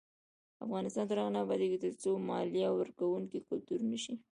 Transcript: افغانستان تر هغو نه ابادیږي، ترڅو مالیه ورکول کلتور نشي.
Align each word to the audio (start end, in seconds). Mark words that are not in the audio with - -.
افغانستان 0.65 1.05
تر 1.09 1.17
هغو 1.19 1.33
نه 1.35 1.39
ابادیږي، 1.45 1.77
ترڅو 1.83 2.11
مالیه 2.29 2.69
ورکول 2.73 3.21
کلتور 3.51 3.79
نشي. 3.91 4.13